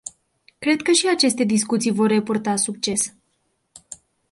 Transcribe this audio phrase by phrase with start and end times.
[0.59, 3.15] Cred că și aceste discuții vor repurta succes.